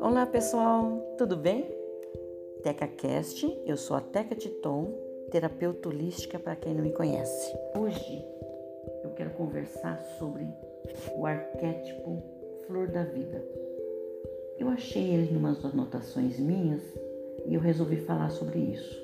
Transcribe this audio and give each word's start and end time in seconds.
Olá 0.00 0.26
pessoal, 0.30 1.14
tudo 1.16 1.34
bem? 1.36 1.64
TecaCast, 2.62 3.62
eu 3.64 3.76
sou 3.78 3.96
a 3.96 4.02
Teca 4.02 4.34
Titon, 4.34 4.92
terapeuta 5.30 5.88
holística 5.88 6.38
para 6.38 6.56
quem 6.56 6.74
não 6.74 6.82
me 6.82 6.92
conhece. 6.92 7.56
Hoje 7.78 8.22
eu 9.02 9.10
quero 9.10 9.30
conversar 9.30 9.98
sobre 10.18 10.46
o 11.16 11.24
arquétipo 11.24 12.22
Flor 12.66 12.88
da 12.88 13.04
Vida. 13.04 13.42
Eu 14.58 14.68
achei 14.68 15.14
ele 15.14 15.32
em 15.32 15.36
umas 15.36 15.64
anotações 15.64 16.38
minhas 16.38 16.82
e 17.46 17.54
eu 17.54 17.60
resolvi 17.60 17.96
falar 17.96 18.28
sobre 18.30 18.58
isso. 18.58 19.02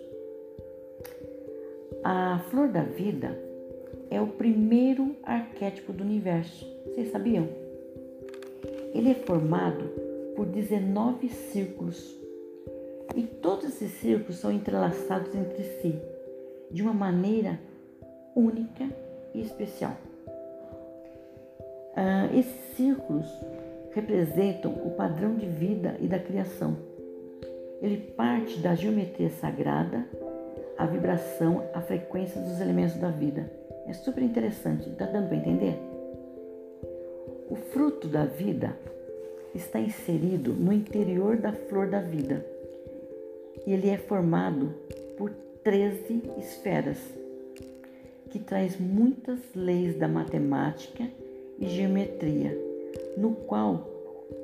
A 2.04 2.40
Flor 2.50 2.68
da 2.68 2.82
Vida 2.82 3.49
é 4.10 4.20
o 4.20 4.26
primeiro 4.26 5.14
arquétipo 5.22 5.92
do 5.92 6.02
universo. 6.02 6.66
Vocês 6.86 7.10
sabiam? 7.10 7.48
Ele 8.92 9.10
é 9.10 9.14
formado 9.14 9.84
por 10.34 10.46
19 10.46 11.28
círculos 11.28 12.18
e 13.14 13.22
todos 13.22 13.66
esses 13.66 13.92
círculos 13.92 14.36
são 14.36 14.50
entrelaçados 14.52 15.34
entre 15.34 15.62
si 15.62 15.98
de 16.70 16.82
uma 16.82 16.92
maneira 16.92 17.58
única 18.34 18.88
e 19.34 19.40
especial. 19.40 19.96
Ah, 21.96 22.28
esses 22.34 22.76
círculos 22.76 23.26
representam 23.92 24.72
o 24.72 24.90
padrão 24.90 25.34
de 25.34 25.46
vida 25.46 25.96
e 26.00 26.06
da 26.06 26.18
criação. 26.18 26.76
Ele 27.82 27.96
parte 27.96 28.58
da 28.58 28.74
geometria 28.74 29.30
sagrada, 29.30 30.06
a 30.78 30.86
vibração, 30.86 31.64
a 31.74 31.80
frequência 31.80 32.40
dos 32.40 32.60
elementos 32.60 32.96
da 32.96 33.10
vida. 33.10 33.59
É 33.86 33.92
super 33.92 34.22
interessante, 34.22 34.90
tá 34.90 35.06
dando 35.06 35.28
para 35.28 35.36
entender? 35.36 35.76
O 37.48 37.56
fruto 37.56 38.06
da 38.06 38.24
vida 38.24 38.76
está 39.54 39.80
inserido 39.80 40.52
no 40.52 40.72
interior 40.72 41.36
da 41.36 41.52
flor 41.52 41.88
da 41.88 42.00
vida 42.00 42.44
e 43.66 43.72
ele 43.72 43.88
é 43.88 43.96
formado 43.96 44.74
por 45.16 45.30
13 45.62 46.22
esferas, 46.38 46.98
que 48.30 48.38
traz 48.38 48.78
muitas 48.78 49.40
leis 49.54 49.96
da 49.98 50.08
matemática 50.08 51.06
e 51.58 51.68
geometria, 51.68 52.56
no 53.16 53.34
qual 53.34 53.88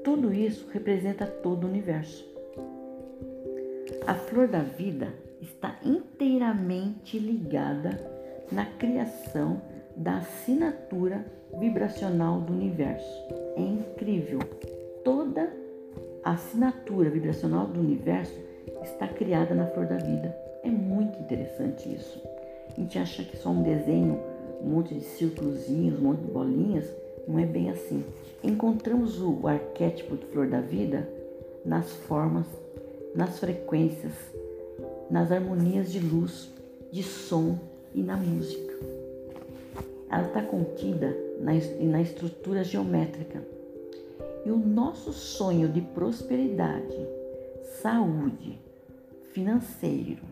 tudo 0.02 0.32
isso 0.32 0.68
representa 0.72 1.26
todo 1.26 1.64
o 1.64 1.68
universo. 1.68 2.26
A 4.06 4.14
flor 4.14 4.48
da 4.48 4.62
vida 4.62 5.12
está 5.40 5.78
inteiramente 5.84 7.18
ligada 7.18 8.15
na 8.50 8.64
criação 8.64 9.60
da 9.96 10.18
assinatura 10.18 11.24
vibracional 11.58 12.40
do 12.40 12.52
universo. 12.52 13.24
É 13.56 13.60
incrível. 13.60 14.40
Toda 15.04 15.50
a 16.22 16.32
assinatura 16.32 17.08
vibracional 17.08 17.66
do 17.66 17.80
universo 17.80 18.38
está 18.82 19.08
criada 19.08 19.54
na 19.54 19.66
flor 19.66 19.86
da 19.86 19.96
vida. 19.96 20.36
É 20.62 20.68
muito 20.68 21.18
interessante 21.20 21.88
isso. 21.92 22.20
A 22.76 22.80
gente 22.80 22.98
acha 22.98 23.24
que 23.24 23.36
só 23.36 23.50
um 23.50 23.62
desenho, 23.62 24.20
um 24.62 24.68
monte 24.68 24.94
de 24.94 25.02
círculozinhos, 25.02 25.98
um 25.98 26.02
monte 26.02 26.20
de 26.20 26.30
bolinhas, 26.30 26.90
não 27.26 27.38
é 27.38 27.46
bem 27.46 27.70
assim. 27.70 28.04
Encontramos 28.42 29.20
o 29.20 29.46
arquétipo 29.46 30.16
de 30.16 30.26
flor 30.26 30.48
da 30.48 30.60
vida 30.60 31.08
nas 31.64 31.90
formas, 31.90 32.46
nas 33.14 33.38
frequências, 33.38 34.12
nas 35.10 35.32
harmonias 35.32 35.90
de 35.90 36.00
luz, 36.00 36.50
de 36.92 37.02
som 37.02 37.58
e 37.96 38.02
na 38.02 38.16
música. 38.16 38.74
Ela 40.10 40.26
está 40.28 40.42
contida 40.42 41.16
na, 41.40 41.52
na 41.90 42.02
estrutura 42.02 42.62
geométrica. 42.62 43.42
E 44.44 44.50
o 44.50 44.56
nosso 44.56 45.12
sonho 45.12 45.68
de 45.68 45.80
prosperidade, 45.80 46.96
saúde, 47.82 48.60
financeiro, 49.32 50.22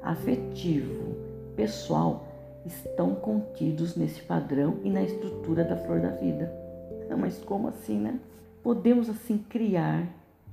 afetivo, 0.00 1.16
pessoal 1.56 2.28
estão 2.64 3.14
contidos 3.14 3.96
nesse 3.96 4.22
padrão 4.22 4.76
e 4.84 4.90
na 4.90 5.02
estrutura 5.02 5.64
da 5.64 5.76
flor 5.76 6.00
da 6.00 6.10
vida. 6.10 6.52
Mas 7.18 7.38
como 7.38 7.68
assim, 7.68 7.98
né? 7.98 8.20
Podemos 8.62 9.10
assim 9.10 9.38
criar, 9.38 10.06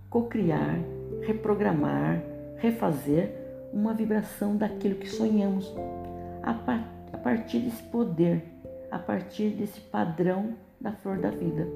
cocriar, 0.10 0.80
reprogramar, 1.22 2.22
refazer 2.58 3.32
uma 3.72 3.94
vibração 3.94 4.58
daquilo 4.58 4.96
que 4.96 5.08
sonhamos 5.08 5.74
a, 6.44 6.52
a 7.14 7.18
partir 7.18 7.60
desse 7.60 7.84
poder, 7.84 8.44
a 8.90 9.00
partir 9.00 9.50
desse 9.52 9.80
padrão 9.80 10.56
da 10.80 10.92
flor 10.92 11.20
da 11.20 11.30
vida 11.30 11.68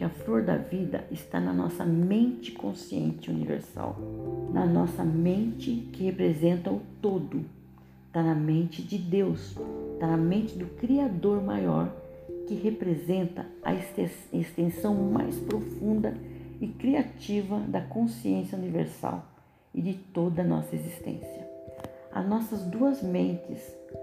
que 0.00 0.04
a 0.04 0.08
flor 0.08 0.42
da 0.42 0.56
vida 0.56 1.04
está 1.10 1.38
na 1.38 1.52
nossa 1.52 1.84
mente 1.84 2.52
consciente 2.52 3.30
universal, 3.30 3.98
na 4.50 4.64
nossa 4.64 5.04
mente 5.04 5.90
que 5.92 6.04
representa 6.04 6.70
o 6.70 6.80
todo, 7.02 7.44
está 8.06 8.22
na 8.22 8.34
mente 8.34 8.80
de 8.80 8.96
Deus, 8.96 9.54
está 9.92 10.06
na 10.06 10.16
mente 10.16 10.56
do 10.56 10.64
Criador 10.64 11.42
maior, 11.42 11.94
que 12.48 12.54
representa 12.54 13.44
a 13.62 13.74
extensão 13.74 14.94
mais 14.94 15.36
profunda 15.40 16.14
e 16.62 16.66
criativa 16.66 17.58
da 17.68 17.82
consciência 17.82 18.56
universal 18.56 19.26
e 19.74 19.82
de 19.82 19.92
toda 19.92 20.40
a 20.40 20.46
nossa 20.46 20.74
existência. 20.74 21.46
As 22.10 22.26
nossas 22.26 22.62
duas 22.62 23.02
mentes, 23.02 23.60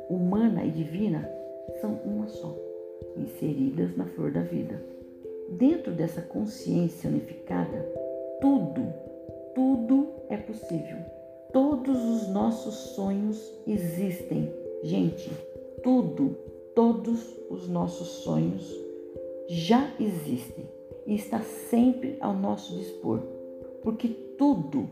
humana 0.09 0.63
e 0.65 0.71
divina, 0.71 1.29
são 1.81 1.93
uma 2.05 2.27
só, 2.27 2.55
inseridas 3.15 3.95
na 3.95 4.05
flor 4.05 4.31
da 4.31 4.41
vida. 4.41 4.81
Dentro 5.49 5.93
dessa 5.93 6.21
consciência 6.21 7.09
unificada, 7.09 7.85
tudo, 8.41 8.93
tudo 9.55 10.07
é 10.29 10.37
possível. 10.37 10.97
Todos 11.53 11.97
os 11.97 12.27
nossos 12.27 12.75
sonhos 12.95 13.53
existem. 13.65 14.51
Gente, 14.83 15.31
tudo, 15.83 16.35
todos 16.75 17.35
os 17.49 17.67
nossos 17.67 18.07
sonhos 18.23 18.69
já 19.47 19.89
existem 19.99 20.65
e 21.05 21.15
está 21.15 21.39
sempre 21.39 22.17
ao 22.19 22.33
nosso 22.33 22.75
dispor, 22.75 23.21
porque 23.81 24.09
tudo 24.37 24.89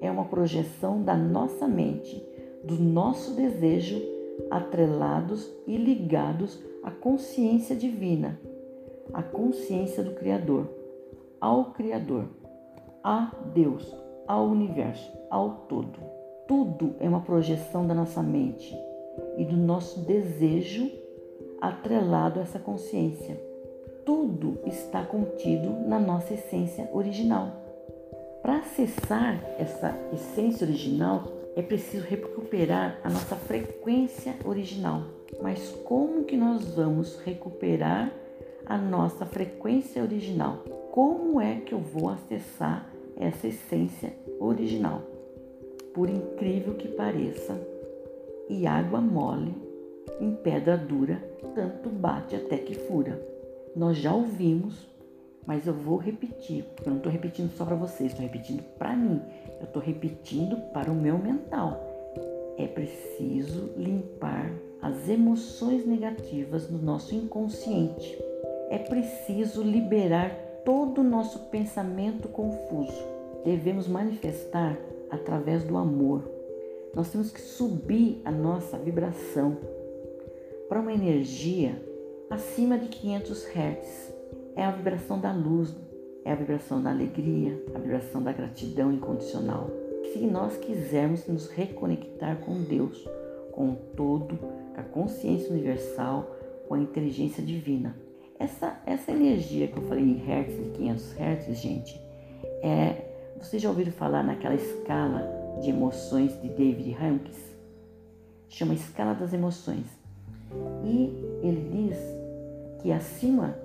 é 0.00 0.10
uma 0.10 0.24
projeção 0.24 1.02
da 1.02 1.16
nossa 1.16 1.66
mente, 1.66 2.24
do 2.62 2.76
nosso 2.76 3.34
desejo, 3.34 4.00
atrelados 4.50 5.50
e 5.66 5.76
ligados 5.76 6.58
à 6.82 6.90
consciência 6.90 7.76
divina 7.76 8.38
a 9.12 9.22
consciência 9.22 10.02
do 10.02 10.12
Criador, 10.12 10.68
ao 11.40 11.66
Criador, 11.72 12.28
a 13.02 13.32
Deus, 13.54 13.94
ao 14.26 14.46
universo, 14.46 15.10
ao 15.30 15.66
todo. 15.68 15.98
Tudo 16.46 16.94
é 17.00 17.08
uma 17.08 17.20
projeção 17.20 17.86
da 17.86 17.94
nossa 17.94 18.22
mente 18.22 18.76
e 19.36 19.44
do 19.44 19.56
nosso 19.56 20.00
desejo 20.00 20.90
atrelado 21.60 22.38
a 22.38 22.42
essa 22.42 22.58
consciência. 22.58 23.40
Tudo 24.04 24.58
está 24.64 25.04
contido 25.04 25.70
na 25.86 25.98
nossa 25.98 26.34
essência 26.34 26.88
original. 26.92 27.52
Para 28.42 28.58
acessar 28.58 29.42
essa 29.58 29.94
essência 30.12 30.66
original, 30.66 31.24
é 31.58 31.62
preciso 31.62 32.04
recuperar 32.06 33.00
a 33.02 33.10
nossa 33.10 33.34
frequência 33.34 34.36
original. 34.44 35.02
Mas 35.42 35.70
como 35.84 36.24
que 36.24 36.36
nós 36.36 36.74
vamos 36.74 37.18
recuperar 37.20 38.12
a 38.68 38.76
nossa 38.76 39.24
frequência 39.24 40.02
original. 40.02 40.58
Como 40.92 41.40
é 41.40 41.56
que 41.56 41.72
eu 41.72 41.78
vou 41.78 42.10
acessar 42.10 42.86
essa 43.16 43.48
essência 43.48 44.12
original? 44.38 45.02
Por 45.94 46.08
incrível 46.10 46.74
que 46.74 46.86
pareça, 46.86 47.58
e 48.48 48.66
água 48.66 49.00
mole 49.00 49.54
em 50.20 50.34
pedra 50.34 50.76
dura, 50.76 51.16
tanto 51.54 51.88
bate 51.88 52.36
até 52.36 52.58
que 52.58 52.74
fura. 52.74 53.20
Nós 53.74 53.96
já 53.96 54.12
ouvimos, 54.12 54.86
mas 55.46 55.66
eu 55.66 55.72
vou 55.72 55.96
repetir, 55.96 56.64
porque 56.64 56.88
eu 56.88 56.92
não 56.92 56.98
estou 56.98 57.12
repetindo 57.12 57.50
só 57.56 57.64
para 57.64 57.76
vocês, 57.76 58.10
estou 58.10 58.26
repetindo 58.26 58.62
para 58.78 58.94
mim, 58.94 59.20
eu 59.60 59.64
estou 59.64 59.82
repetindo 59.82 60.56
para 60.72 60.90
o 60.90 60.94
meu 60.94 61.18
mental. 61.18 61.80
É 62.56 62.66
preciso 62.66 63.72
limpar 63.76 64.52
as 64.80 65.08
emoções 65.08 65.86
negativas 65.86 66.66
do 66.66 66.78
nosso 66.78 67.14
inconsciente 67.14 68.18
é 68.70 68.78
preciso 68.78 69.62
liberar 69.62 70.30
todo 70.64 71.00
o 71.00 71.04
nosso 71.04 71.38
pensamento 71.50 72.28
confuso. 72.28 73.02
Devemos 73.44 73.88
manifestar 73.88 74.78
através 75.10 75.64
do 75.64 75.76
amor. 75.76 76.22
Nós 76.94 77.10
temos 77.10 77.30
que 77.30 77.40
subir 77.40 78.20
a 78.24 78.30
nossa 78.30 78.76
vibração 78.76 79.56
para 80.68 80.80
uma 80.80 80.92
energia 80.92 81.82
acima 82.28 82.76
de 82.76 82.88
500 82.88 83.46
Hz. 83.46 84.14
É 84.54 84.64
a 84.64 84.70
vibração 84.70 85.18
da 85.18 85.32
luz, 85.32 85.74
é 86.28 86.32
a 86.32 86.34
vibração 86.34 86.82
da 86.82 86.90
alegria, 86.90 87.58
a 87.74 87.78
vibração 87.78 88.22
da 88.22 88.32
gratidão 88.32 88.92
incondicional. 88.92 89.70
Se 90.12 90.18
nós 90.26 90.58
quisermos 90.58 91.26
nos 91.26 91.48
reconectar 91.48 92.36
com 92.40 92.62
Deus, 92.62 93.08
com 93.50 93.70
o 93.70 93.76
todo, 93.96 94.36
com 94.36 94.78
a 94.80 94.82
consciência 94.82 95.50
universal, 95.50 96.30
com 96.68 96.74
a 96.74 96.78
inteligência 96.78 97.42
divina, 97.42 97.96
Essa, 98.38 98.78
essa 98.86 99.10
energia 99.10 99.66
que 99.66 99.78
eu 99.78 99.82
falei 99.84 100.04
em 100.04 100.18
hertz, 100.18 100.54
de 100.54 100.70
500 100.70 101.12
hertz, 101.14 101.58
gente, 101.58 102.00
é. 102.62 103.04
Vocês 103.40 103.62
já 103.62 103.68
ouviram 103.68 103.92
falar 103.92 104.22
naquela 104.22 104.54
escala 104.54 105.58
de 105.62 105.70
emoções 105.70 106.40
de 106.42 106.48
David 106.48 106.94
Hawkins? 106.94 107.38
Chama 108.48 108.74
escala 108.74 109.14
das 109.14 109.32
emoções. 109.32 109.86
E 110.84 111.40
ele 111.42 111.70
diz 111.72 111.98
que 112.82 112.92
acima 112.92 113.56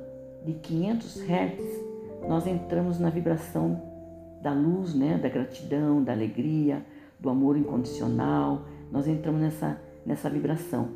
de 0.45 0.53
500 0.53 1.21
hertz 1.21 1.92
nós 2.27 2.47
entramos 2.47 2.99
na 2.99 3.09
vibração 3.09 3.81
da 4.41 4.53
luz, 4.53 4.93
né, 4.93 5.17
da 5.17 5.29
gratidão, 5.29 6.03
da 6.03 6.11
alegria, 6.11 6.85
do 7.19 7.29
amor 7.29 7.57
incondicional. 7.57 8.65
Nós 8.91 9.07
entramos 9.07 9.41
nessa, 9.41 9.81
nessa 10.05 10.29
vibração. 10.29 10.89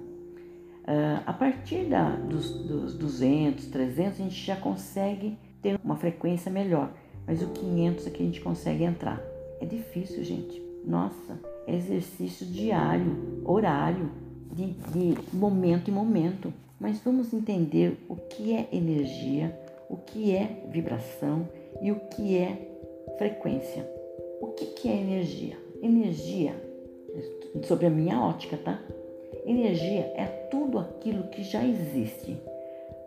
Uh, 0.84 1.22
a 1.26 1.34
partir 1.34 1.86
da, 1.86 2.10
dos, 2.12 2.50
dos 2.66 2.94
200, 2.94 3.68
300, 3.68 4.20
a 4.20 4.24
gente 4.24 4.46
já 4.46 4.56
consegue 4.56 5.38
ter 5.62 5.80
uma 5.84 5.96
frequência 5.96 6.52
melhor, 6.52 6.92
mas 7.26 7.42
o 7.42 7.48
500 7.48 8.08
é 8.08 8.10
que 8.10 8.24
a 8.24 8.26
gente 8.26 8.42
consegue 8.42 8.84
entrar. 8.84 9.22
É 9.60 9.66
difícil, 9.66 10.24
gente. 10.24 10.62
Nossa, 10.86 11.40
é 11.66 11.76
exercício 11.76 12.46
diário, 12.46 13.42
horário, 13.44 14.10
de, 14.54 14.68
de 14.72 15.18
momento 15.36 15.92
em 15.92 15.94
momento. 15.94 16.54
Mas 16.80 17.02
vamos 17.02 17.34
entender 17.34 18.06
o 18.08 18.16
que 18.16 18.54
é 18.54 18.70
energia, 18.72 19.58
o 19.90 19.98
que 19.98 20.36
é 20.36 20.64
vibração 20.70 21.48
e 21.82 21.92
o 21.92 21.96
que 21.96 22.38
é 22.38 22.58
frequência. 23.18 23.90
O 24.42 24.48
que, 24.48 24.66
que 24.68 24.90
é 24.90 24.96
energia? 24.96 25.58
Energia, 25.82 26.54
sobre 27.64 27.86
a 27.86 27.90
minha 27.90 28.20
ótica, 28.20 28.58
tá? 28.58 28.82
Energia 29.46 30.12
é 30.16 30.26
tudo 30.52 30.80
aquilo 30.80 31.24
que 31.30 31.44
já 31.44 31.66
existe. 31.66 32.38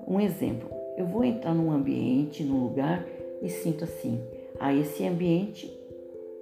Um 0.07 0.21
exemplo, 0.21 0.71
eu 0.97 1.07
vou 1.07 1.25
entrar 1.25 1.55
num 1.55 1.71
ambiente, 1.71 2.43
num 2.43 2.63
lugar 2.63 3.07
e 3.43 3.49
sinto 3.49 3.85
assim: 3.85 4.21
ah, 4.59 4.75
esse 4.75 5.07
ambiente 5.07 5.71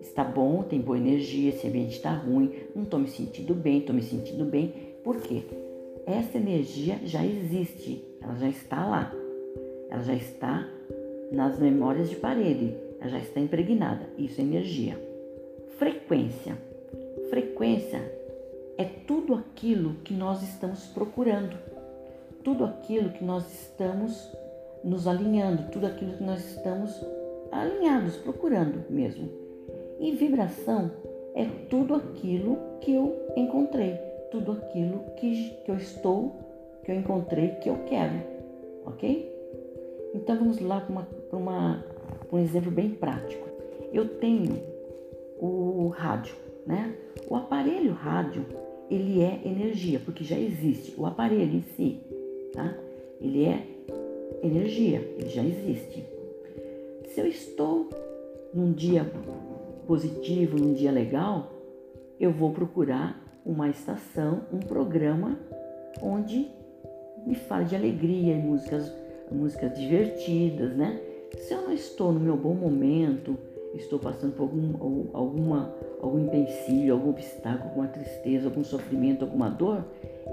está 0.01 0.25
bom, 0.25 0.63
tem 0.63 0.81
boa 0.81 0.99
energia, 0.99 1.51
esse 1.51 1.67
ambiente 1.67 1.97
está 1.97 2.13
ruim, 2.13 2.53
não 2.75 2.85
estou 2.85 3.01
me 3.01 3.09
sentindo 3.09 3.55
bem, 3.55 3.79
estou 3.79 3.95
me 3.95 4.03
sentindo 4.03 4.45
bem. 4.45 4.73
Por 5.03 5.21
quê? 5.21 5.43
Essa 6.07 6.39
energia 6.39 6.99
já 7.05 7.25
existe, 7.25 8.05
ela 8.23 8.35
já 8.37 8.49
está 8.49 8.87
lá, 8.87 9.13
ela 9.91 10.03
já 10.03 10.15
está 10.15 10.69
nas 11.33 11.59
memórias 11.59 12.11
de 12.11 12.17
parede, 12.17 12.75
ela 13.01 13.11
já 13.11 13.19
está 13.19 13.41
impregnada. 13.41 14.07
Isso 14.17 14.41
é 14.41 14.45
energia. 14.45 14.99
Frequência. 15.79 16.57
Frequência 17.31 18.01
é 18.77 18.85
tudo 18.85 19.35
aquilo 19.35 19.95
que 20.05 20.15
nós 20.15 20.43
estamos 20.43 20.87
procurando, 20.87 21.57
tudo 22.45 22.65
aquilo 22.65 23.11
que 23.11 23.25
nós 23.25 23.45
estamos 23.63 24.31
nos 24.85 25.07
alinhando, 25.07 25.71
tudo 25.71 25.87
aquilo 25.87 26.17
que 26.17 26.23
nós 26.23 26.45
estamos 26.45 26.95
alinhados, 27.51 28.17
procurando 28.17 28.85
mesmo. 28.89 29.29
E 29.99 30.13
vibração 30.13 30.91
é 31.35 31.45
tudo 31.69 31.95
aquilo 31.95 32.57
que 32.81 32.95
eu 32.95 33.15
encontrei, 33.37 33.95
tudo 34.31 34.53
aquilo 34.53 35.01
que, 35.17 35.51
que 35.65 35.71
eu 35.71 35.77
estou, 35.77 36.37
que 36.85 36.93
eu 36.93 36.97
encontrei, 36.97 37.49
que 37.57 37.69
eu 37.69 37.79
quero, 37.87 38.23
ok? 38.87 39.38
Então 40.15 40.37
vamos 40.37 40.61
lá 40.61 40.81
para 40.81 41.39
uma, 41.39 41.85
um 42.33 42.39
exemplo 42.39 42.71
bem 42.71 42.91
prático. 42.91 43.47
Eu 43.93 44.09
tenho 44.19 44.61
o 45.41 45.89
rádio, 45.89 46.35
né? 46.67 46.95
O 47.29 47.37
aparelho 47.37 47.93
rádio 47.93 48.45
ele 48.91 49.23
é 49.23 49.41
energia, 49.45 50.01
porque 50.05 50.25
já 50.25 50.39
existe. 50.39 50.95
O 50.99 51.07
aparelho 51.07 51.57
em 51.57 51.63
si, 51.77 52.01
tá? 52.53 52.75
Ele 53.21 53.45
é 53.45 53.67
energia, 54.43 55.01
ele 55.19 55.29
já 55.29 55.45
existe. 55.45 56.05
Se 57.09 57.21
eu 57.21 57.27
estou 57.27 57.89
num 58.55 58.73
dia 58.73 59.11
positivo, 59.87 60.59
num 60.59 60.73
dia 60.73 60.91
legal, 60.91 61.51
eu 62.19 62.33
vou 62.33 62.51
procurar 62.53 63.23
uma 63.45 63.69
estação, 63.69 64.43
um 64.53 64.59
programa 64.59 65.39
onde 66.03 66.49
me 67.27 67.35
fale 67.35 67.67
de 67.67 67.77
alegria 67.77 68.35
e 68.35 68.39
músicas, 68.39 68.93
músicas 69.31 69.79
divertidas, 69.79 70.77
né? 70.77 71.01
Se 71.39 71.55
eu 71.55 71.63
não 71.63 71.73
estou 71.73 72.13
no 72.13 72.21
meu 72.21 72.37
bom 72.37 72.55
momento, 72.55 73.37
estou 73.75 73.99
passando 73.99 74.35
por 74.35 74.45
algum, 74.45 75.09
alguma, 75.13 75.75
algum 76.01 76.21
empecilho, 76.21 76.95
algum 76.95 77.11
obstáculo, 77.11 77.69
alguma 77.69 77.89
tristeza, 77.89 78.47
algum 78.47 78.65
sofrimento, 78.65 79.25
alguma 79.25 79.51
dor, 79.51 79.85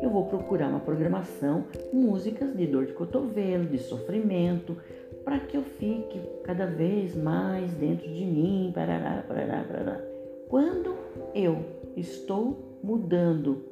eu 0.01 0.09
vou 0.09 0.25
procurar 0.25 0.69
uma 0.69 0.79
programação, 0.79 1.65
músicas 1.93 2.55
de 2.55 2.67
dor 2.67 2.85
de 2.85 2.93
cotovelo, 2.93 3.65
de 3.65 3.77
sofrimento, 3.77 4.77
para 5.23 5.39
que 5.39 5.57
eu 5.57 5.63
fique 5.63 6.19
cada 6.43 6.65
vez 6.65 7.15
mais 7.15 7.71
dentro 7.73 8.07
de 8.07 8.25
mim. 8.25 8.71
Parará, 8.73 9.23
parará, 9.27 9.63
parará. 9.63 10.01
Quando 10.49 10.95
eu 11.33 11.57
estou 11.95 12.79
mudando 12.83 13.63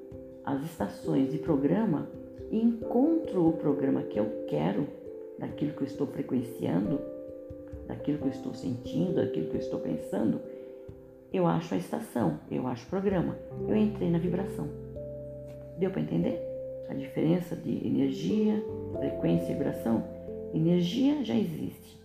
as 0.43 0.63
estações 0.63 1.31
de 1.31 1.37
programa 1.37 2.07
e 2.51 2.57
encontro 2.57 3.47
o 3.47 3.53
programa 3.53 4.01
que 4.03 4.19
eu 4.19 4.45
quero, 4.47 4.87
daquilo 5.39 5.73
que 5.73 5.81
eu 5.81 5.87
estou 5.87 6.07
frequenciando, 6.07 6.99
daquilo 7.87 8.19
que 8.19 8.25
eu 8.25 8.31
estou 8.31 8.53
sentindo, 8.53 9.15
daquilo 9.15 9.49
que 9.49 9.55
eu 9.55 9.61
estou 9.61 9.79
pensando, 9.79 10.39
eu 11.31 11.47
acho 11.47 11.73
a 11.73 11.77
estação, 11.77 12.39
eu 12.51 12.67
acho 12.67 12.85
o 12.85 12.89
programa. 12.89 13.35
Eu 13.67 13.75
entrei 13.75 14.09
na 14.09 14.19
vibração. 14.19 14.67
Deu 15.79 15.89
para 15.89 16.01
entender? 16.01 16.39
A 16.89 16.93
diferença 16.93 17.55
de 17.55 17.87
energia, 17.87 18.63
frequência 18.99 19.51
e 19.51 19.55
vibração? 19.55 20.03
Energia 20.53 21.23
já 21.23 21.35
existe. 21.35 21.99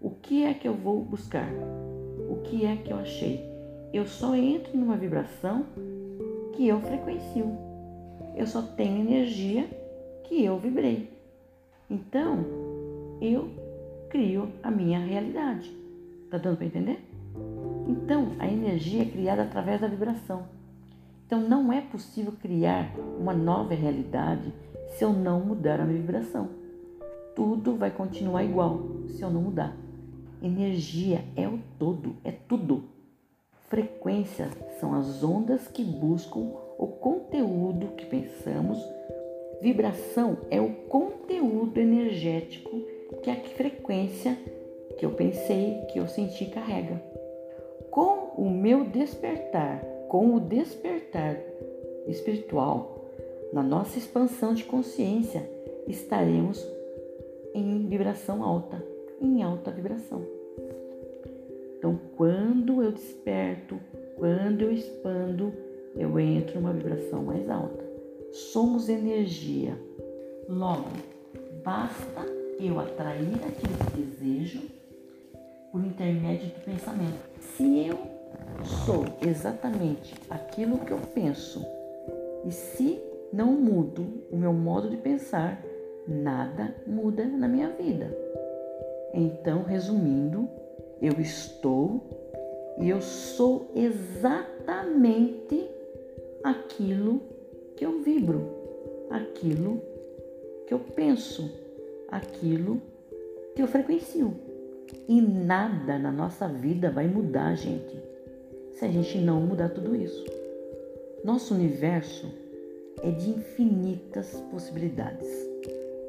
O 0.00 0.10
que 0.10 0.44
é 0.44 0.52
que 0.52 0.66
eu 0.66 0.74
vou 0.74 1.00
buscar? 1.04 1.48
O 2.28 2.40
que 2.42 2.64
é 2.64 2.74
que 2.76 2.92
eu 2.92 2.96
achei? 2.96 3.48
Eu 3.92 4.06
só 4.06 4.34
entro 4.34 4.76
numa 4.76 4.96
vibração 4.96 5.66
que 6.54 6.66
eu 6.66 6.80
frequencio. 6.80 7.56
Eu 8.34 8.46
só 8.46 8.62
tenho 8.62 9.00
energia 9.00 9.68
que 10.24 10.44
eu 10.44 10.58
vibrei. 10.58 11.08
Então, 11.90 12.44
eu 13.20 13.50
crio 14.08 14.52
a 14.62 14.70
minha 14.70 15.00
realidade. 15.00 15.76
Tá 16.30 16.38
dando 16.38 16.58
para 16.58 16.66
entender? 16.66 17.04
Então, 17.88 18.36
a 18.38 18.46
energia 18.46 19.02
é 19.02 19.06
criada 19.06 19.42
através 19.42 19.80
da 19.80 19.88
vibração. 19.88 20.44
Então, 21.26 21.40
não 21.40 21.72
é 21.72 21.80
possível 21.80 22.32
criar 22.40 22.94
uma 23.18 23.34
nova 23.34 23.74
realidade 23.74 24.52
se 24.90 25.04
eu 25.04 25.12
não 25.12 25.40
mudar 25.40 25.80
a 25.80 25.84
minha 25.84 26.00
vibração. 26.00 26.48
Tudo 27.34 27.74
vai 27.74 27.90
continuar 27.90 28.44
igual 28.44 28.80
se 29.08 29.22
eu 29.22 29.30
não 29.30 29.42
mudar. 29.42 29.76
Energia 30.40 31.24
é 31.34 31.48
o 31.48 31.58
todo, 31.78 32.16
é 32.22 32.30
tudo. 32.30 32.84
Frequência 33.68 34.48
são 34.78 34.94
as 34.94 35.22
ondas 35.22 35.68
que 35.68 35.84
buscam 35.84 36.40
o 36.78 36.86
conteúdo 36.86 37.88
que 37.96 38.06
pensamos. 38.06 38.78
Vibração 39.60 40.38
é 40.50 40.60
o 40.60 40.72
conteúdo 40.88 41.78
energético 41.78 42.80
que 43.22 43.30
a 43.30 43.36
frequência 43.36 44.36
que 44.98 45.04
eu 45.04 45.10
pensei, 45.10 45.82
que 45.92 45.98
eu 45.98 46.08
senti 46.08 46.46
carrega. 46.46 47.02
Com 47.90 48.32
o 48.36 48.48
meu 48.48 48.84
despertar, 48.84 49.84
com 50.08 50.34
o 50.34 50.40
despertar 50.40 51.38
espiritual, 52.06 53.04
na 53.52 53.62
nossa 53.62 53.98
expansão 53.98 54.54
de 54.54 54.64
consciência, 54.64 55.42
estaremos 55.86 56.66
em 57.52 57.86
vibração 57.86 58.42
alta, 58.42 58.82
em 59.20 59.42
alta 59.42 59.70
vibração. 59.70 60.22
Então, 61.76 61.98
quando 62.16 62.82
eu 62.82 62.92
desperto, 62.92 63.78
quando 64.16 64.62
eu 64.62 64.72
expando, 64.72 65.52
eu 65.96 66.18
entro 66.18 66.60
numa 66.60 66.72
vibração 66.72 67.22
mais 67.22 67.48
alta. 67.48 67.89
Somos 68.32 68.88
energia. 68.88 69.76
Logo, 70.48 70.90
basta 71.64 72.26
eu 72.58 72.78
atrair 72.78 73.34
aquilo 73.34 73.76
que 73.90 74.00
desejo 74.00 74.62
por 75.72 75.84
intermédio 75.84 76.48
do 76.48 76.64
pensamento. 76.64 77.30
Se 77.40 77.86
eu 77.86 77.98
sou 78.84 79.04
exatamente 79.26 80.14
aquilo 80.28 80.78
que 80.78 80.92
eu 80.92 80.98
penso 81.14 81.64
e 82.44 82.52
se 82.52 83.00
não 83.32 83.52
mudo 83.52 84.24
o 84.30 84.36
meu 84.36 84.52
modo 84.52 84.90
de 84.90 84.96
pensar, 84.96 85.62
nada 86.06 86.74
muda 86.86 87.24
na 87.24 87.48
minha 87.48 87.70
vida. 87.70 88.16
Então, 89.12 89.62
resumindo, 89.62 90.48
eu 91.00 91.20
estou 91.20 92.00
e 92.78 92.88
eu 92.88 93.00
sou 93.00 93.70
exatamente 93.74 95.68
aquilo 96.42 97.20
que 97.80 97.86
eu 97.86 98.02
vibro, 98.02 98.46
aquilo 99.08 99.80
que 100.66 100.74
eu 100.74 100.78
penso 100.78 101.50
aquilo 102.10 102.78
que 103.54 103.62
eu 103.62 103.66
frequencio. 103.66 104.36
E 105.08 105.18
nada 105.22 105.98
na 105.98 106.12
nossa 106.12 106.46
vida 106.46 106.90
vai 106.90 107.08
mudar, 107.08 107.54
gente, 107.54 107.98
se 108.72 108.84
a 108.84 108.88
gente 108.88 109.16
não 109.16 109.40
mudar 109.40 109.70
tudo 109.70 109.96
isso. 109.96 110.26
Nosso 111.24 111.54
universo 111.54 112.30
é 113.02 113.10
de 113.10 113.30
infinitas 113.30 114.34
possibilidades. 114.50 115.26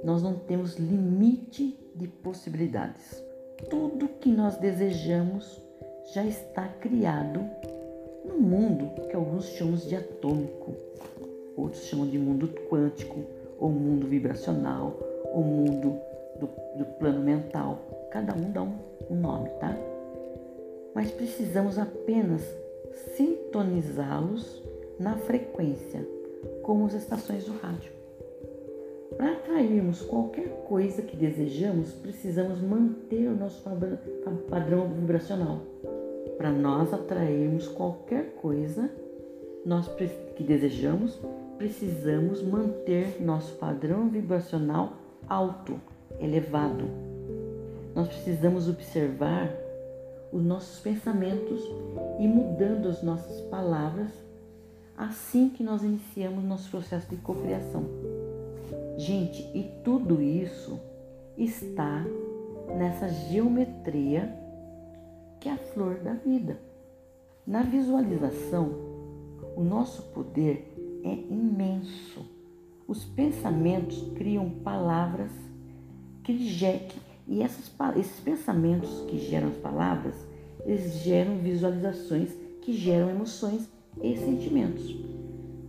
nós 0.03 0.21
não 0.21 0.33
temos 0.33 0.75
limite 0.75 1.79
de 1.95 2.05
possibilidades. 2.05 3.23
Tudo 3.69 4.09
que 4.19 4.29
nós 4.29 4.57
desejamos 4.57 5.61
já 6.13 6.25
está 6.25 6.67
criado 6.67 7.39
no 8.25 8.37
mundo 8.37 9.07
que 9.07 9.15
alguns 9.15 9.45
chamam 9.51 9.75
de 9.75 9.95
atômico, 9.95 10.75
outros 11.55 11.83
chamam 11.85 12.07
de 12.07 12.17
mundo 12.17 12.47
quântico, 12.69 13.19
ou 13.59 13.69
mundo 13.69 14.07
vibracional, 14.07 14.97
ou 15.31 15.43
mundo 15.43 15.99
do, 16.39 16.49
do 16.77 16.85
plano 16.97 17.21
mental. 17.21 17.79
Cada 18.11 18.33
um 18.35 18.51
dá 18.51 18.63
um, 18.63 18.75
um 19.09 19.15
nome, 19.15 19.49
tá? 19.59 19.77
Mas 20.93 21.11
precisamos 21.11 21.77
apenas 21.77 22.41
sintonizá-los 23.15 24.61
na 24.99 25.15
frequência, 25.17 26.05
como 26.63 26.85
as 26.85 26.93
estações 26.93 27.45
do 27.45 27.53
rádio. 27.53 27.91
Para 29.15 29.33
atrairmos 29.33 30.01
qualquer 30.01 30.49
coisa 30.67 31.01
que 31.01 31.15
desejamos, 31.15 31.91
precisamos 31.93 32.61
manter 32.61 33.27
o 33.27 33.35
nosso 33.35 33.63
padrão 34.49 34.87
vibracional. 34.89 35.59
Para 36.37 36.51
nós 36.51 36.93
atrairmos 36.93 37.67
qualquer 37.67 38.33
coisa 38.35 38.89
nós 39.65 39.87
que 40.35 40.43
desejamos, 40.43 41.19
precisamos 41.61 42.41
manter 42.41 43.21
nosso 43.21 43.53
padrão 43.53 44.09
vibracional 44.09 44.93
alto, 45.29 45.79
elevado. 46.19 46.85
Nós 47.93 48.07
precisamos 48.07 48.67
observar 48.67 49.47
os 50.33 50.43
nossos 50.43 50.79
pensamentos 50.79 51.61
e 52.19 52.27
mudando 52.27 52.87
as 52.87 53.03
nossas 53.03 53.41
palavras 53.41 54.09
assim 54.97 55.49
que 55.49 55.61
nós 55.61 55.83
iniciamos 55.83 56.43
nosso 56.43 56.67
processo 56.71 57.07
de 57.07 57.17
cocriação. 57.17 57.85
Gente, 58.97 59.43
e 59.55 59.71
tudo 59.83 60.19
isso 60.19 60.79
está 61.37 62.03
nessa 62.75 63.07
geometria 63.07 64.35
que 65.39 65.47
é 65.47 65.51
a 65.51 65.57
flor 65.57 65.99
da 65.99 66.13
vida. 66.13 66.57
Na 67.45 67.61
visualização, 67.61 68.71
o 69.55 69.63
nosso 69.63 70.01
poder 70.13 70.70
é 71.03 71.13
imenso. 71.13 72.25
Os 72.87 73.05
pensamentos 73.05 74.01
criam 74.15 74.49
palavras 74.49 75.31
que 76.23 76.33
e 77.27 77.41
essas, 77.41 77.71
esses 77.97 78.19
pensamentos 78.19 79.05
que 79.09 79.17
geram 79.17 79.47
as 79.49 79.57
palavras, 79.57 80.15
eles 80.65 80.97
geram 80.97 81.37
visualizações 81.37 82.29
que 82.61 82.73
geram 82.73 83.09
emoções 83.09 83.69
e 84.01 84.17
sentimentos. 84.17 84.95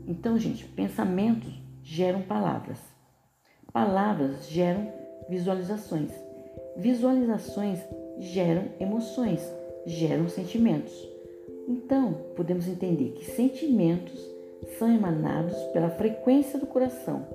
Então, 0.07 0.39
gente, 0.39 0.65
pensamentos 0.65 1.53
geram 1.83 2.23
palavras. 2.23 2.79
Palavras 3.73 4.49
geram 4.49 4.93
visualizações. 5.29 6.11
Visualizações 6.77 7.79
geram 8.19 8.69
emoções, 8.81 9.41
geram 9.87 10.29
sentimentos. 10.29 10.93
Então, 11.69 12.15
podemos 12.37 12.67
entender 12.67 13.13
que 13.13 13.25
sentimentos 13.25 14.21
são 14.79 14.93
emanados 14.93 15.57
pela 15.73 15.91
frequência 15.91 16.59
do 16.59 16.67
coração, 16.67 17.27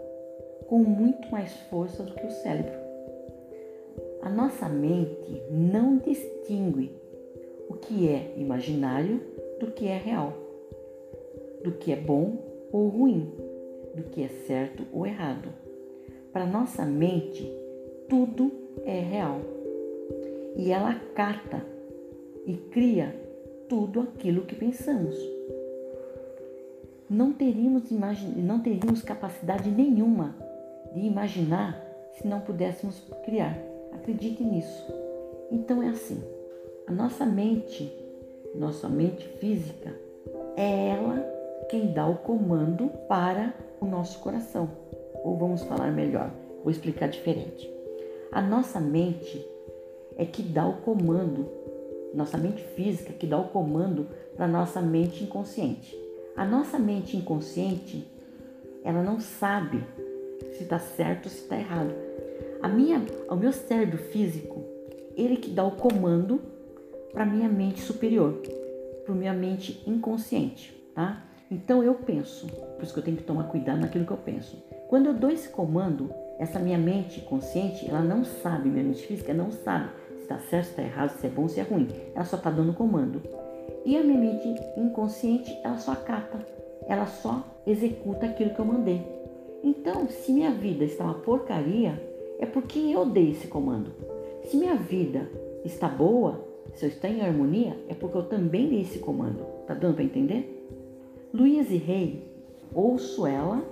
com 0.67 0.79
muito 0.79 1.29
mais 1.29 1.53
força 1.69 2.03
do 2.03 2.13
que 2.13 2.25
o 2.25 2.31
cérebro. 2.31 2.77
A 4.21 4.29
nossa 4.29 4.67
mente 4.67 5.41
não 5.49 5.97
distingue 5.97 6.91
o 7.69 7.75
que 7.75 8.09
é 8.09 8.33
imaginário 8.37 9.21
do 9.59 9.67
que 9.67 9.87
é 9.87 9.97
real, 9.97 10.33
do 11.63 11.71
que 11.73 11.91
é 11.91 11.95
bom 11.95 12.37
ou 12.71 12.89
ruim, 12.89 13.31
do 13.95 14.03
que 14.03 14.23
é 14.23 14.27
certo 14.27 14.83
ou 14.91 15.05
errado. 15.05 15.49
Para 16.31 16.45
nossa 16.45 16.85
mente, 16.85 17.49
tudo 18.09 18.51
é 18.83 18.99
real. 18.99 19.39
E 20.55 20.71
ela 20.71 20.95
cata 21.15 21.65
e 22.45 22.55
cria 22.55 23.15
tudo 23.67 24.01
aquilo 24.01 24.45
que 24.45 24.55
pensamos. 24.55 25.36
Não 27.09 27.31
teríamos, 27.31 27.83
não 28.35 28.59
teríamos 28.59 29.01
capacidade 29.01 29.69
nenhuma 29.69 30.35
de 30.93 30.99
imaginar 30.99 31.81
se 32.13 32.27
não 32.27 32.41
pudéssemos 32.41 33.01
criar. 33.23 33.57
Acredite 33.93 34.43
nisso. 34.43 34.85
Então 35.49 35.81
é 35.81 35.87
assim: 35.87 36.21
a 36.85 36.91
nossa 36.91 37.25
mente, 37.25 37.93
nossa 38.55 38.89
mente 38.89 39.25
física, 39.39 39.95
é 40.57 40.89
ela 40.89 41.25
quem 41.69 41.93
dá 41.93 42.05
o 42.05 42.17
comando 42.17 42.89
para 43.07 43.53
o 43.79 43.85
nosso 43.85 44.19
coração. 44.19 44.69
Ou 45.23 45.37
vamos 45.37 45.63
falar 45.63 45.91
melhor, 45.91 46.29
vou 46.61 46.71
explicar 46.71 47.07
diferente. 47.07 47.71
A 48.33 48.41
nossa 48.41 48.81
mente 48.81 49.47
é 50.17 50.25
que 50.25 50.41
dá 50.41 50.67
o 50.67 50.81
comando, 50.81 51.47
nossa 52.13 52.37
mente 52.37 52.61
física 52.75 53.13
que 53.13 53.25
dá 53.25 53.37
o 53.37 53.47
comando 53.47 54.07
para 54.35 54.47
nossa 54.47 54.81
mente 54.81 55.23
inconsciente. 55.23 56.06
A 56.37 56.45
nossa 56.45 56.77
mente 56.77 57.17
inconsciente, 57.17 58.07
ela 58.83 59.01
não 59.01 59.19
sabe 59.19 59.83
se 60.53 60.61
está 60.63 60.77
certo 60.77 61.25
ou 61.25 61.31
se 61.31 61.39
está 61.39 61.57
errado. 61.57 61.91
A 62.61 62.67
minha, 62.67 63.03
o 63.27 63.35
meu 63.35 63.51
cérebro 63.51 63.97
físico, 63.97 64.63
ele 65.15 65.37
que 65.37 65.49
dá 65.49 65.63
o 65.63 65.71
comando 65.71 66.39
para 67.11 67.25
minha 67.25 67.49
mente 67.49 67.81
superior, 67.81 68.39
para 69.03 69.15
minha 69.15 69.33
mente 69.33 69.81
inconsciente, 69.87 70.79
tá? 70.93 71.23
Então 71.49 71.83
eu 71.83 71.95
penso, 71.95 72.45
por 72.47 72.83
isso 72.83 72.93
que 72.93 72.99
eu 72.99 73.03
tenho 73.03 73.17
que 73.17 73.23
tomar 73.23 73.45
cuidado 73.45 73.81
naquilo 73.81 74.05
que 74.05 74.11
eu 74.11 74.17
penso. 74.17 74.63
Quando 74.87 75.07
eu 75.07 75.15
dou 75.15 75.31
esse 75.31 75.49
comando, 75.49 76.13
essa 76.37 76.59
minha 76.59 76.77
mente 76.77 77.19
consciente, 77.21 77.89
ela 77.89 78.01
não 78.01 78.23
sabe, 78.23 78.69
minha 78.69 78.83
mente 78.83 79.07
física 79.07 79.33
não 79.33 79.49
sabe 79.51 79.89
se 80.17 80.21
está 80.21 80.37
certo, 80.37 80.65
se 80.65 80.69
está 80.71 80.83
errado, 80.83 81.09
se 81.17 81.25
é 81.25 81.29
bom, 81.31 81.47
se 81.47 81.59
é 81.59 81.63
ruim. 81.63 81.87
Ela 82.13 82.25
só 82.25 82.37
está 82.37 82.51
dando 82.51 82.73
comando. 82.73 83.23
E 83.85 83.97
a 83.97 84.03
minha 84.03 84.19
mente 84.19 84.61
inconsciente, 84.77 85.57
ela 85.63 85.77
só 85.77 85.91
acata, 85.91 86.45
ela 86.87 87.05
só 87.05 87.43
executa 87.65 88.25
aquilo 88.25 88.53
que 88.53 88.59
eu 88.59 88.65
mandei. 88.65 89.01
Então, 89.63 90.07
se 90.09 90.31
minha 90.31 90.51
vida 90.51 90.83
está 90.83 91.03
uma 91.03 91.15
porcaria, 91.15 92.01
é 92.39 92.45
porque 92.45 92.79
eu 92.79 93.05
dei 93.05 93.31
esse 93.31 93.47
comando. 93.47 93.91
Se 94.43 94.55
minha 94.55 94.75
vida 94.75 95.29
está 95.65 95.87
boa, 95.87 96.45
se 96.73 96.85
eu 96.85 96.89
estou 96.89 97.09
em 97.09 97.21
harmonia, 97.21 97.77
é 97.89 97.93
porque 97.93 98.17
eu 98.17 98.23
também 98.23 98.69
dei 98.69 98.81
esse 98.81 98.99
comando. 98.99 99.45
Tá 99.65 99.73
dando 99.73 99.95
para 99.95 100.03
entender? 100.03 100.53
Louise 101.33 101.83
Hay, 101.87 102.23
ouço 102.73 103.25
ela 103.25 103.63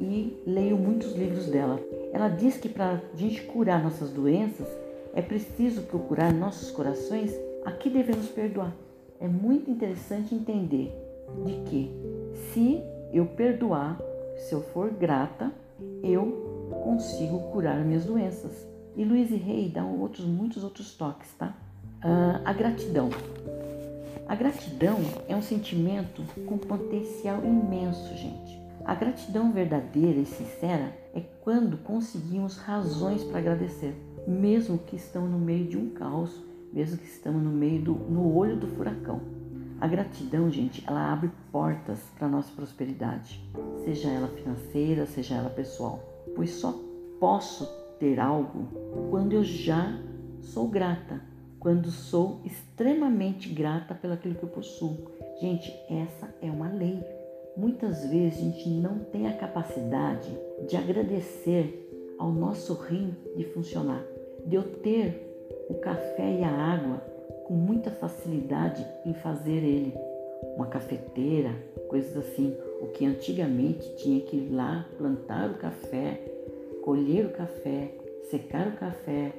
e 0.00 0.40
leio 0.46 0.76
muitos 0.76 1.14
livros 1.14 1.46
dela. 1.46 1.80
Ela 2.12 2.28
diz 2.28 2.56
que 2.56 2.68
para 2.68 3.02
a 3.12 3.16
gente 3.16 3.42
curar 3.42 3.82
nossas 3.82 4.10
doenças, 4.10 4.68
é 5.14 5.20
preciso 5.20 5.82
procurar 5.82 6.32
nossos 6.32 6.70
corações 6.70 7.38
a 7.64 7.72
que 7.72 7.90
devemos 7.90 8.28
perdoar. 8.28 8.74
É 9.22 9.28
muito 9.28 9.70
interessante 9.70 10.34
entender 10.34 10.92
de 11.46 11.52
que 11.70 11.92
se 12.52 12.82
eu 13.12 13.24
perdoar, 13.24 13.96
se 14.36 14.52
eu 14.52 14.60
for 14.60 14.90
grata, 14.90 15.52
eu 16.02 16.72
consigo 16.82 17.38
curar 17.52 17.84
minhas 17.84 18.04
doenças. 18.04 18.66
E 18.96 19.04
Louise 19.04 19.36
Hay 19.36 19.68
dá 19.68 19.84
outros, 19.84 20.26
muitos 20.26 20.64
outros 20.64 20.96
toques, 20.96 21.32
tá? 21.38 21.54
Uh, 22.04 22.42
a 22.44 22.52
gratidão. 22.52 23.10
A 24.26 24.34
gratidão 24.34 24.98
é 25.28 25.36
um 25.36 25.42
sentimento 25.42 26.24
com 26.44 26.58
potencial 26.58 27.44
imenso, 27.44 28.16
gente. 28.16 28.60
A 28.84 28.96
gratidão 28.96 29.52
verdadeira 29.52 30.18
e 30.18 30.26
sincera 30.26 30.92
é 31.14 31.20
quando 31.42 31.76
conseguimos 31.84 32.56
razões 32.56 33.22
para 33.22 33.38
agradecer, 33.38 33.94
mesmo 34.26 34.78
que 34.78 34.96
estamos 34.96 35.30
no 35.30 35.38
meio 35.38 35.68
de 35.68 35.78
um 35.78 35.90
caos, 35.90 36.42
mesmo 36.72 36.98
que 36.98 37.06
estamos 37.06 37.42
no 37.42 37.50
meio 37.50 37.82
do 37.82 37.94
no 37.94 38.34
olho 38.34 38.56
do 38.56 38.66
furacão. 38.66 39.20
A 39.80 39.88
gratidão, 39.88 40.50
gente, 40.50 40.84
ela 40.86 41.12
abre 41.12 41.30
portas 41.50 41.98
para 42.16 42.28
nossa 42.28 42.52
prosperidade, 42.54 43.44
seja 43.84 44.08
ela 44.08 44.28
financeira, 44.28 45.06
seja 45.06 45.34
ela 45.34 45.50
pessoal 45.50 46.12
pois 46.34 46.50
só 46.50 46.74
posso 47.20 47.66
ter 47.98 48.18
algo 48.18 48.68
quando 49.10 49.32
eu 49.32 49.44
já 49.44 49.98
sou 50.40 50.68
grata, 50.68 51.20
quando 51.58 51.90
sou 51.90 52.40
extremamente 52.44 53.48
grata 53.48 53.94
pelaquilo 53.94 54.34
que 54.34 54.42
eu 54.42 54.48
possuo. 54.48 55.10
Gente, 55.40 55.72
essa 55.88 56.34
é 56.40 56.50
uma 56.50 56.68
lei. 56.68 57.02
Muitas 57.56 58.06
vezes 58.06 58.38
a 58.38 58.42
gente 58.42 58.68
não 58.70 58.98
tem 58.98 59.28
a 59.28 59.36
capacidade 59.36 60.36
de 60.66 60.76
agradecer 60.76 61.78
ao 62.18 62.32
nosso 62.32 62.74
rim 62.74 63.14
de 63.36 63.44
funcionar, 63.44 64.02
de 64.46 64.56
eu 64.56 64.62
ter 64.62 65.31
o 65.72 65.74
café 65.80 66.38
e 66.40 66.44
a 66.44 66.50
água 66.50 66.98
com 67.44 67.54
muita 67.54 67.90
facilidade 67.90 68.86
em 69.06 69.14
fazer 69.14 69.64
ele. 69.64 69.94
Uma 70.54 70.66
cafeteira, 70.66 71.50
coisas 71.88 72.14
assim, 72.16 72.54
o 72.80 72.88
que 72.88 73.06
antigamente 73.06 73.94
tinha 73.96 74.20
que 74.20 74.36
ir 74.36 74.50
lá 74.52 74.86
plantar 74.98 75.50
o 75.50 75.54
café, 75.54 76.20
colher 76.82 77.26
o 77.26 77.30
café, 77.30 77.90
secar 78.30 78.68
o 78.68 78.72
café, 78.72 79.32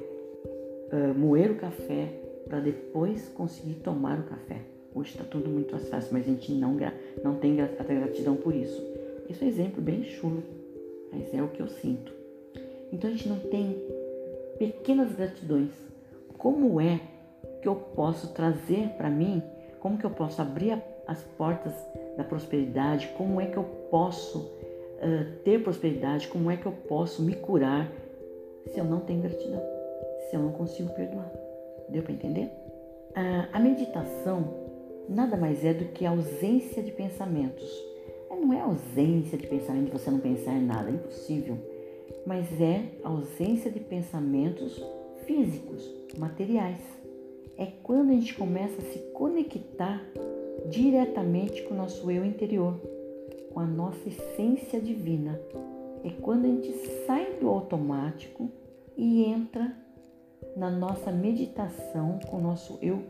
uh, 0.91 1.17
moer 1.17 1.51
o 1.51 1.55
café, 1.55 2.09
para 2.47 2.59
depois 2.59 3.29
conseguir 3.29 3.75
tomar 3.75 4.19
o 4.19 4.23
café. 4.23 4.57
Hoje 4.95 5.11
está 5.11 5.23
tudo 5.23 5.49
muito 5.49 5.71
mais 5.71 5.87
fácil, 5.87 6.13
mas 6.13 6.23
a 6.23 6.31
gente 6.31 6.51
não, 6.53 6.75
não 7.23 7.35
tem 7.35 7.55
gratidão 7.55 8.35
por 8.35 8.55
isso. 8.55 8.81
Isso 9.29 9.43
é 9.43 9.47
um 9.47 9.49
exemplo 9.49 9.81
bem 9.81 10.03
chulo, 10.03 10.43
mas 11.11 11.33
é 11.33 11.41
o 11.43 11.47
que 11.49 11.61
eu 11.61 11.67
sinto. 11.67 12.11
Então 12.91 13.09
a 13.09 13.13
gente 13.13 13.29
não 13.29 13.39
tem 13.39 13.77
pequenas 14.57 15.13
gratidões. 15.15 15.92
Como 16.43 16.81
é 16.81 16.99
que 17.61 17.67
eu 17.69 17.75
posso 17.75 18.33
trazer 18.33 18.89
para 18.97 19.09
mim? 19.09 19.41
Como 19.79 19.97
que 19.97 20.05
eu 20.05 20.09
posso 20.09 20.41
abrir 20.41 20.77
as 21.07 21.23
portas 21.37 21.73
da 22.17 22.23
prosperidade? 22.25 23.07
Como 23.17 23.39
é 23.39 23.45
que 23.45 23.55
eu 23.55 23.63
posso 23.89 24.39
uh, 24.39 25.39
ter 25.45 25.63
prosperidade? 25.63 26.27
Como 26.27 26.51
é 26.51 26.57
que 26.57 26.65
eu 26.65 26.73
posso 26.73 27.23
me 27.23 27.33
curar 27.33 27.89
se 28.67 28.77
eu 28.77 28.83
não 28.83 28.99
tenho 28.99 29.21
gratidão? 29.21 29.63
Se 30.29 30.35
eu 30.35 30.41
não 30.41 30.51
consigo 30.51 30.89
perdoar? 30.89 31.31
Deu 31.87 32.03
para 32.03 32.11
entender? 32.11 32.51
Uh, 33.11 33.47
a 33.53 33.59
meditação 33.59 34.53
nada 35.07 35.37
mais 35.37 35.63
é 35.63 35.73
do 35.73 35.85
que 35.93 36.05
a 36.05 36.09
ausência 36.09 36.83
de 36.83 36.91
pensamentos. 36.91 37.71
É, 38.29 38.35
não 38.35 38.51
é 38.51 38.59
ausência 38.59 39.37
de 39.37 39.47
pensamento 39.47 39.85
de 39.85 39.91
você 39.93 40.11
não 40.11 40.19
pensar 40.19 40.51
em 40.51 40.65
nada, 40.65 40.89
é 40.89 40.93
impossível. 40.93 41.57
Mas 42.25 42.59
é 42.59 42.83
ausência 43.01 43.71
de 43.71 43.79
pensamentos 43.79 44.83
físicos, 45.25 45.89
materiais. 46.17 46.81
É 47.57 47.67
quando 47.83 48.11
a 48.11 48.13
gente 48.13 48.33
começa 48.33 48.81
a 48.81 48.85
se 48.85 48.99
conectar 49.13 50.01
diretamente 50.69 51.61
com 51.63 51.73
o 51.73 51.77
nosso 51.77 52.09
eu 52.09 52.25
interior, 52.25 52.79
com 53.53 53.59
a 53.59 53.65
nossa 53.65 54.07
essência 54.07 54.79
divina. 54.79 55.39
É 56.03 56.09
quando 56.21 56.45
a 56.45 56.47
gente 56.49 56.71
sai 57.05 57.37
do 57.39 57.47
automático 57.47 58.49
e 58.97 59.23
entra 59.25 59.75
na 60.55 60.69
nossa 60.69 61.11
meditação 61.11 62.19
com 62.27 62.37
o 62.37 62.41
nosso 62.41 62.77
eu 62.81 63.03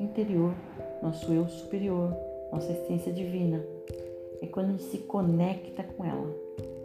interior, 0.00 0.54
nosso 1.02 1.32
eu 1.32 1.48
superior, 1.48 2.16
nossa 2.52 2.72
essência 2.72 3.12
divina. 3.12 3.64
É 4.40 4.46
quando 4.46 4.68
a 4.68 4.72
gente 4.72 4.84
se 4.84 4.98
conecta 4.98 5.82
com 5.82 6.04
ela. 6.04 6.34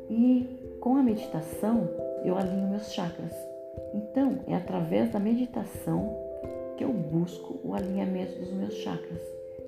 E 0.09 0.77
com 0.79 0.95
a 0.95 1.03
meditação, 1.03 1.89
eu 2.23 2.37
alinho 2.37 2.69
meus 2.69 2.91
chakras. 2.91 3.46
Então, 3.93 4.39
é 4.47 4.55
através 4.55 5.11
da 5.11 5.19
meditação 5.19 6.15
que 6.77 6.83
eu 6.83 6.93
busco 6.93 7.59
o 7.63 7.73
alinhamento 7.73 8.39
dos 8.39 8.51
meus 8.51 8.73
chakras. 8.75 9.21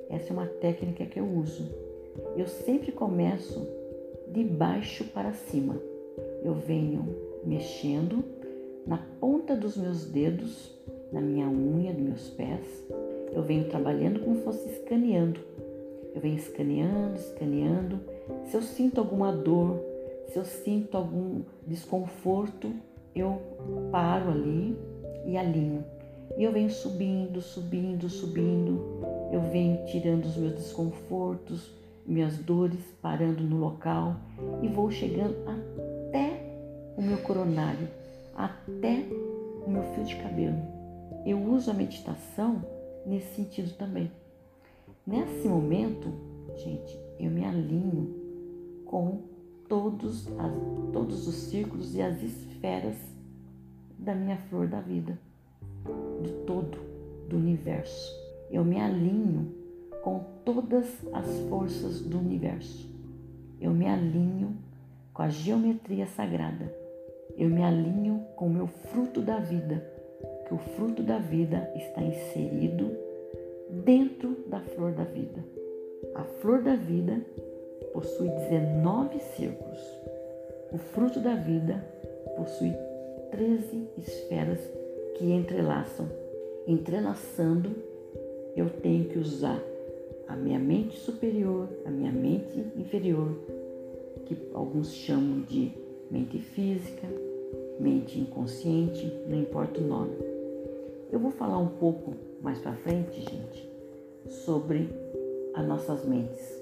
Essa 0.09 0.29
é 0.29 0.33
uma 0.33 0.45
técnica 0.45 1.05
que 1.05 1.19
eu 1.19 1.25
uso. 1.25 1.69
Eu 2.35 2.47
sempre 2.47 2.91
começo 2.91 3.67
de 4.27 4.43
baixo 4.43 5.03
para 5.05 5.33
cima. 5.33 5.75
Eu 6.43 6.53
venho 6.53 7.15
mexendo 7.45 8.23
na 8.85 8.97
ponta 9.19 9.55
dos 9.55 9.77
meus 9.77 10.05
dedos, 10.05 10.73
na 11.11 11.21
minha 11.21 11.47
unha 11.47 11.93
dos 11.93 12.03
meus 12.03 12.29
pés. 12.29 12.85
Eu 13.31 13.43
venho 13.43 13.69
trabalhando 13.69 14.19
como 14.19 14.35
se 14.35 14.43
fosse 14.43 14.69
escaneando. 14.69 15.39
Eu 16.13 16.21
venho 16.21 16.37
escaneando, 16.37 17.15
escaneando. 17.15 17.99
Se 18.45 18.57
eu 18.57 18.61
sinto 18.61 18.99
alguma 18.99 19.31
dor, 19.31 19.79
se 20.27 20.37
eu 20.37 20.45
sinto 20.45 20.97
algum 20.97 21.41
desconforto, 21.67 22.71
eu 23.19 23.41
paro 23.91 24.31
ali 24.31 24.77
e 25.25 25.37
alinho. 25.37 25.83
E 26.37 26.43
eu 26.43 26.51
venho 26.51 26.69
subindo, 26.69 27.41
subindo, 27.41 28.09
subindo. 28.09 28.81
Eu 29.31 29.41
venho 29.41 29.85
tirando 29.85 30.25
os 30.25 30.37
meus 30.37 30.53
desconfortos, 30.55 31.71
minhas 32.05 32.37
dores, 32.37 32.81
parando 33.01 33.43
no 33.43 33.57
local 33.57 34.15
e 34.61 34.67
vou 34.67 34.89
chegando 34.89 35.35
até 35.47 36.41
o 36.97 37.01
meu 37.01 37.17
coronário, 37.19 37.87
até 38.35 39.05
o 39.65 39.69
meu 39.69 39.83
fio 39.93 40.03
de 40.03 40.15
cabelo. 40.15 40.57
Eu 41.25 41.39
uso 41.39 41.69
a 41.69 41.73
meditação 41.73 42.63
nesse 43.05 43.35
sentido 43.35 43.75
também. 43.77 44.11
Nesse 45.05 45.47
momento, 45.47 46.11
gente, 46.55 46.97
eu 47.19 47.29
me 47.29 47.43
alinho 47.43 48.15
com 48.85 49.19
todos, 49.67 50.27
as, 50.39 50.51
todos 50.91 51.27
os 51.27 51.35
círculos 51.35 51.95
e 51.95 52.01
as 52.01 52.21
esferas 52.21 52.95
da 53.99 54.15
minha 54.15 54.37
flor 54.49 54.67
da 54.67 54.79
vida, 54.79 55.19
do 56.23 56.45
todo, 56.45 56.77
do 57.27 57.37
universo. 57.37 58.15
Eu 58.49 58.63
me 58.63 58.79
alinho 58.79 59.53
com 60.01 60.23
todas 60.45 60.85
as 61.13 61.39
forças 61.49 62.01
do 62.01 62.17
universo. 62.17 62.89
Eu 63.59 63.71
me 63.71 63.87
alinho 63.87 64.55
com 65.13 65.21
a 65.21 65.29
geometria 65.29 66.07
sagrada. 66.07 66.73
Eu 67.37 67.49
me 67.49 67.63
alinho 67.63 68.25
com 68.35 68.47
o 68.47 68.49
meu 68.49 68.67
fruto 68.67 69.21
da 69.21 69.37
vida, 69.37 69.83
que 70.47 70.53
o 70.53 70.57
fruto 70.57 71.03
da 71.03 71.19
vida 71.19 71.71
está 71.75 72.01
inserido 72.01 72.91
dentro 73.83 74.35
da 74.47 74.61
flor 74.61 74.93
da 74.93 75.03
vida. 75.03 75.43
A 76.15 76.23
flor 76.23 76.63
da 76.63 76.75
vida 76.75 77.21
possui 77.93 78.29
19 78.29 79.19
círculos. 79.35 79.79
O 80.71 80.77
fruto 80.77 81.19
da 81.19 81.35
vida 81.35 81.83
possui 82.35 82.73
13 83.31 83.87
esferas 83.97 84.59
que 85.17 85.31
entrelaçam. 85.31 86.07
Entrelaçando, 86.67 87.71
eu 88.55 88.69
tenho 88.69 89.05
que 89.05 89.17
usar 89.17 89.61
a 90.27 90.35
minha 90.35 90.59
mente 90.59 90.97
superior, 90.97 91.67
a 91.85 91.89
minha 91.89 92.11
mente 92.11 92.59
inferior, 92.75 93.35
que 94.25 94.37
alguns 94.53 94.93
chamam 94.93 95.41
de 95.41 95.71
mente 96.11 96.39
física, 96.39 97.07
mente 97.79 98.19
inconsciente, 98.19 99.11
não 99.27 99.39
importa 99.39 99.79
o 99.79 99.87
nome. 99.87 100.15
Eu 101.11 101.19
vou 101.19 101.31
falar 101.31 101.57
um 101.57 101.69
pouco 101.69 102.13
mais 102.41 102.59
para 102.59 102.73
frente, 102.73 103.21
gente, 103.21 103.69
sobre 104.27 104.89
as 105.55 105.65
nossas 105.65 106.05
mentes 106.05 106.59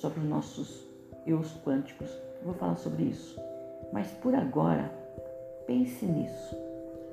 sobre 0.00 0.20
os 0.20 0.26
nossos 0.26 0.86
eus 1.26 1.52
quânticos. 1.64 2.08
vou 2.44 2.54
falar 2.54 2.76
sobre 2.76 3.04
isso. 3.04 3.38
Mas 3.92 4.08
por 4.12 4.34
agora, 4.34 4.92
pense 5.66 6.06
nisso. 6.06 6.56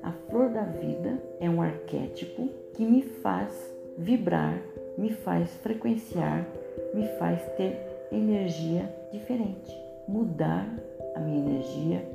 A 0.02 0.12
flor 0.12 0.50
da 0.50 0.62
vida 0.62 1.18
é 1.40 1.48
um 1.48 1.60
arquétipo 1.60 2.48
que 2.74 2.84
me 2.84 3.02
faz 3.02 3.52
vibrar, 3.96 4.60
me 4.98 5.10
faz 5.10 5.50
frequenciar, 5.56 6.46
me 6.94 7.06
faz 7.18 7.42
ter 7.56 7.76
energia 8.12 8.88
diferente, 9.12 9.74
mudar 10.06 10.68
a 11.14 11.20
minha 11.20 11.38
energia, 11.38 12.06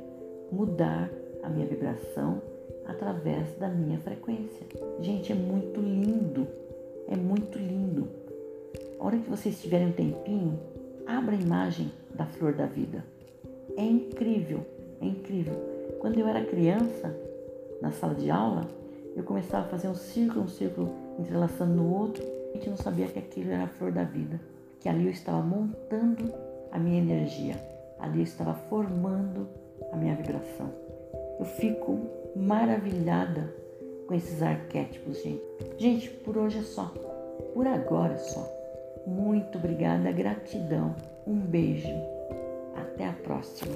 mudar 0.52 1.10
a 1.42 1.48
minha 1.48 1.66
vibração 1.66 2.40
através 2.86 3.52
da 3.58 3.68
minha 3.68 3.98
frequência. 3.98 4.66
Gente, 5.00 5.32
é 5.32 5.34
muito 5.34 5.80
lindo, 5.80 6.46
é 7.08 7.16
muito 7.16 7.58
lindo. 7.58 8.08
A 8.98 9.04
hora 9.04 9.18
que 9.18 9.30
vocês 9.30 9.60
tiverem 9.60 9.88
um 9.88 9.92
tempinho, 9.92 10.58
abra 11.06 11.34
a 11.34 11.40
imagem 11.40 11.90
da 12.14 12.26
flor 12.26 12.52
da 12.52 12.66
vida. 12.66 13.04
É 13.76 13.84
incrível, 13.84 14.64
é 15.00 15.06
incrível. 15.06 15.79
Quando 16.00 16.18
eu 16.18 16.26
era 16.26 16.42
criança, 16.44 17.14
na 17.82 17.92
sala 17.92 18.14
de 18.14 18.30
aula, 18.30 18.66
eu 19.14 19.22
começava 19.22 19.66
a 19.66 19.68
fazer 19.68 19.86
um 19.86 19.94
círculo, 19.94 20.46
um 20.46 20.48
círculo 20.48 20.90
entrelaçando 21.18 21.74
no 21.74 21.94
outro. 21.94 22.24
A 22.50 22.56
gente 22.56 22.70
não 22.70 22.76
sabia 22.78 23.06
que 23.06 23.18
aquilo 23.18 23.52
era 23.52 23.64
a 23.64 23.68
flor 23.68 23.92
da 23.92 24.02
vida, 24.02 24.40
que 24.80 24.88
ali 24.88 25.04
eu 25.04 25.10
estava 25.10 25.42
montando 25.42 26.32
a 26.72 26.78
minha 26.78 26.98
energia, 27.00 27.54
ali 27.98 28.20
eu 28.20 28.24
estava 28.24 28.54
formando 28.54 29.46
a 29.92 29.96
minha 29.96 30.14
vibração. 30.14 30.70
Eu 31.38 31.44
fico 31.44 31.98
maravilhada 32.34 33.52
com 34.06 34.14
esses 34.14 34.42
arquétipos, 34.42 35.22
gente. 35.22 35.42
Gente, 35.78 36.10
por 36.10 36.38
hoje 36.38 36.58
é 36.58 36.62
só. 36.62 36.92
Por 37.52 37.66
agora 37.66 38.14
é 38.14 38.18
só. 38.18 38.50
Muito 39.06 39.58
obrigada, 39.58 40.10
gratidão. 40.12 40.94
Um 41.26 41.36
beijo. 41.36 41.94
Até 42.74 43.06
a 43.06 43.12
próxima. 43.12 43.72